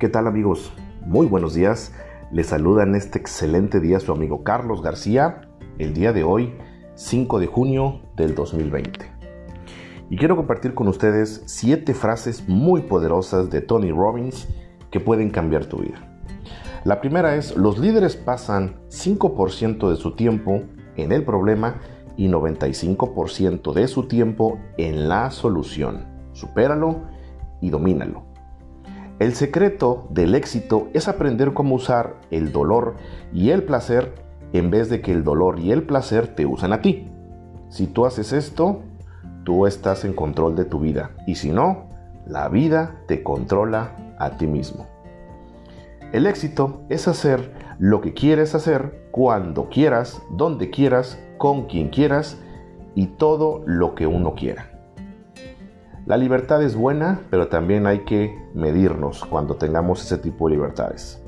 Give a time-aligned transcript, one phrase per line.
[0.00, 0.72] ¿Qué tal amigos?
[1.04, 1.92] Muy buenos días.
[2.32, 5.42] Les saluda en este excelente día su amigo Carlos García,
[5.76, 6.54] el día de hoy,
[6.94, 8.98] 5 de junio del 2020.
[10.08, 14.48] Y quiero compartir con ustedes siete frases muy poderosas de Tony Robbins
[14.90, 16.22] que pueden cambiar tu vida.
[16.84, 20.62] La primera es, los líderes pasan 5% de su tiempo
[20.96, 21.78] en el problema
[22.16, 26.06] y 95% de su tiempo en la solución.
[26.32, 27.02] Supéralo
[27.60, 28.29] y domínalo.
[29.20, 32.94] El secreto del éxito es aprender cómo usar el dolor
[33.34, 34.14] y el placer
[34.54, 37.12] en vez de que el dolor y el placer te usen a ti.
[37.68, 38.80] Si tú haces esto,
[39.44, 41.90] tú estás en control de tu vida y si no,
[42.26, 44.86] la vida te controla a ti mismo.
[46.12, 52.38] El éxito es hacer lo que quieres hacer cuando quieras, donde quieras, con quien quieras
[52.94, 54.69] y todo lo que uno quiera.
[56.06, 61.22] La libertad es buena, pero también hay que medirnos cuando tengamos ese tipo de libertades.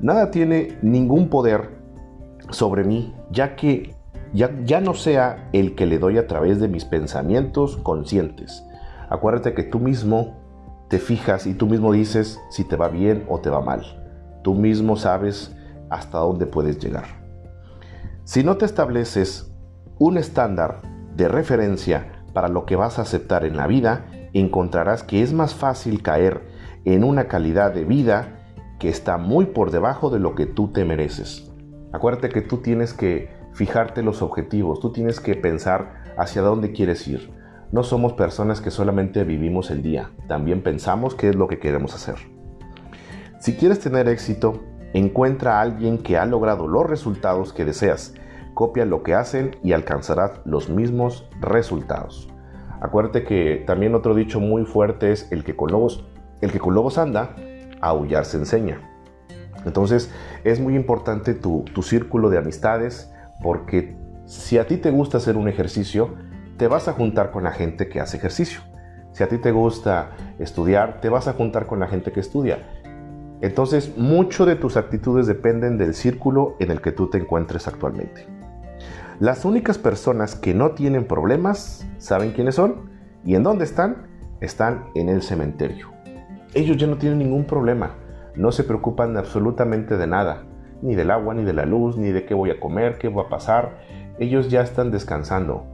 [0.00, 1.70] Nada tiene ningún poder
[2.50, 3.94] sobre mí, ya que
[4.32, 8.64] ya, no sea el que le doy a través de mis pensamientos conscientes.
[9.08, 10.36] Acuérdate que tú mismo
[10.88, 13.82] te fijas y tú mismo dices si te va bien o te va mal.
[14.42, 15.54] Tú mismo sabes
[15.88, 17.04] hasta dónde puedes llegar.
[18.24, 19.52] Si no te estableces
[19.98, 20.80] un estándar
[21.16, 25.54] de referencia para lo que vas a aceptar en la vida, encontrarás que es más
[25.54, 26.42] fácil caer
[26.84, 28.40] en una calidad de vida
[28.78, 31.50] que está muy por debajo de lo que tú te mereces.
[31.92, 37.06] Acuérdate que tú tienes que fijarte los objetivos, tú tienes que pensar hacia dónde quieres
[37.08, 37.32] ir.
[37.72, 41.94] No somos personas que solamente vivimos el día, también pensamos qué es lo que queremos
[41.94, 42.16] hacer.
[43.38, 44.60] Si quieres tener éxito,
[44.92, 48.14] encuentra a alguien que ha logrado los resultados que deseas
[48.54, 52.28] copia lo que hacen y alcanzarás los mismos resultados.
[52.80, 56.06] Acuérdate que también otro dicho muy fuerte es el que con lobos,
[56.40, 57.36] el que con lobos anda,
[57.80, 58.80] aullar se enseña.
[59.66, 60.10] Entonces
[60.44, 65.36] es muy importante tu, tu círculo de amistades porque si a ti te gusta hacer
[65.36, 66.14] un ejercicio,
[66.56, 68.60] te vas a juntar con la gente que hace ejercicio.
[69.12, 72.58] Si a ti te gusta estudiar, te vas a juntar con la gente que estudia.
[73.40, 78.26] Entonces, mucho de tus actitudes dependen del círculo en el que tú te encuentres actualmente.
[79.20, 82.88] Las únicas personas que no tienen problemas, ¿saben quiénes son?
[83.22, 84.06] ¿Y en dónde están?
[84.40, 85.90] Están en el cementerio.
[86.54, 87.96] Ellos ya no tienen ningún problema,
[88.34, 90.44] no se preocupan absolutamente de nada,
[90.80, 93.24] ni del agua, ni de la luz, ni de qué voy a comer, qué va
[93.24, 93.80] a pasar.
[94.18, 95.66] Ellos ya están descansando.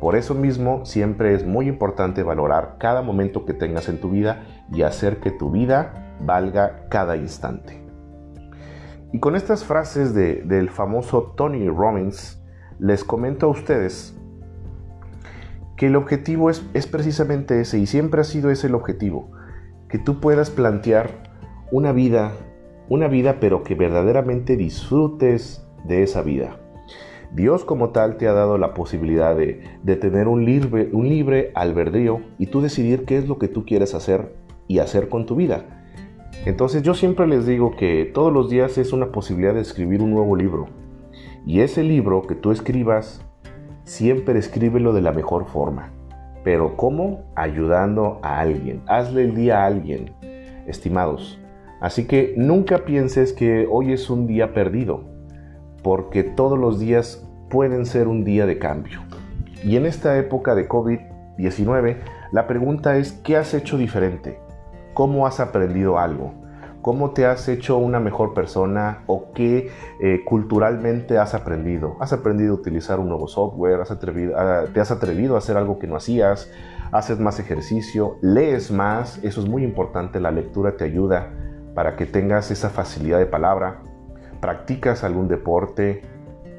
[0.00, 4.46] Por eso mismo siempre es muy importante valorar cada momento que tengas en tu vida
[4.72, 7.84] y hacer que tu vida valga cada instante.
[9.12, 12.38] Y con estas frases del famoso Tony Robbins,
[12.82, 14.12] les comento a ustedes
[15.76, 19.30] que el objetivo es, es, precisamente ese y siempre ha sido ese el objetivo,
[19.88, 21.22] que tú puedas plantear
[21.70, 22.32] una vida,
[22.88, 26.58] una vida pero que verdaderamente disfrutes de esa vida.
[27.32, 31.52] Dios como tal te ha dado la posibilidad de, de tener un libre, un libre
[31.54, 34.34] albedrío y tú decidir qué es lo que tú quieres hacer
[34.66, 35.84] y hacer con tu vida.
[36.46, 40.10] Entonces yo siempre les digo que todos los días es una posibilidad de escribir un
[40.10, 40.81] nuevo libro,
[41.46, 43.24] y ese libro que tú escribas,
[43.84, 45.90] siempre escríbelo de la mejor forma.
[46.44, 47.24] Pero ¿cómo?
[47.34, 48.82] Ayudando a alguien.
[48.86, 50.12] Hazle el día a alguien,
[50.66, 51.38] estimados.
[51.80, 55.04] Así que nunca pienses que hoy es un día perdido,
[55.82, 59.00] porque todos los días pueden ser un día de cambio.
[59.64, 61.96] Y en esta época de COVID-19,
[62.30, 64.38] la pregunta es, ¿qué has hecho diferente?
[64.94, 66.34] ¿Cómo has aprendido algo?
[66.82, 69.70] ¿Cómo te has hecho una mejor persona o qué
[70.00, 71.96] eh, culturalmente has aprendido?
[72.00, 73.80] ¿Has aprendido a utilizar un nuevo software?
[73.80, 76.50] ¿Has atrevido, ah, ¿Te has atrevido a hacer algo que no hacías?
[76.90, 78.16] ¿Haces más ejercicio?
[78.20, 79.22] ¿Lees más?
[79.22, 80.18] Eso es muy importante.
[80.18, 81.30] La lectura te ayuda
[81.72, 83.78] para que tengas esa facilidad de palabra.
[84.40, 86.02] ¿Practicas algún deporte?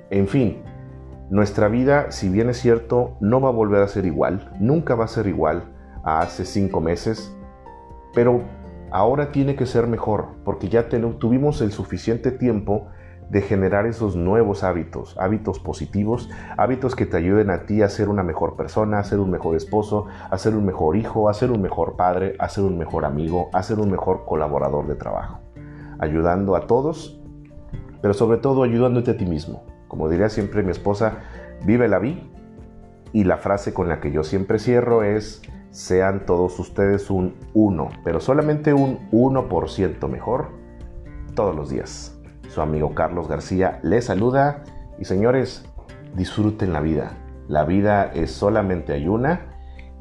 [0.10, 0.64] En fin,
[1.30, 4.54] nuestra vida, si bien es cierto, no va a volver a ser igual.
[4.62, 5.66] Nunca va a ser igual
[6.06, 7.36] a hace cinco meses.
[8.14, 8.44] Pero
[8.94, 12.90] ahora tiene que ser mejor, porque ya tuvimos el suficiente tiempo
[13.32, 18.08] de generar esos nuevos hábitos, hábitos positivos, hábitos que te ayuden a ti a ser
[18.08, 21.50] una mejor persona, a ser un mejor esposo, a ser un mejor hijo, a ser
[21.50, 25.40] un mejor padre, a ser un mejor amigo, a ser un mejor colaborador de trabajo,
[25.98, 27.20] ayudando a todos,
[28.00, 29.64] pero sobre todo ayudándote a ti mismo.
[29.88, 31.18] Como diría siempre mi esposa,
[31.66, 32.22] vive la vida
[33.12, 35.42] y la frase con la que yo siempre cierro es,
[35.74, 40.52] sean todos ustedes un 1, pero solamente un 1% mejor
[41.34, 42.16] todos los días.
[42.48, 44.64] Su amigo Carlos García les saluda
[45.00, 45.66] y señores,
[46.16, 47.18] disfruten la vida.
[47.48, 49.48] La vida es solamente hay una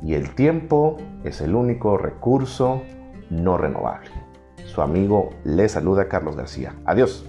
[0.02, 2.82] y el tiempo es el único recurso
[3.30, 4.10] no renovable.
[4.66, 6.74] su amigo le saluda Carlos García.
[6.84, 7.26] Adiós.